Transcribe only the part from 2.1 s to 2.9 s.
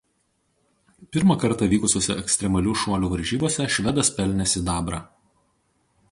ekstremalių